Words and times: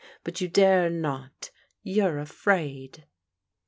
But 0.23 0.41
you 0.41 0.47
dare 0.47 0.89
not! 0.89 1.51
You're 1.83 2.17
afraid!" 2.17 3.03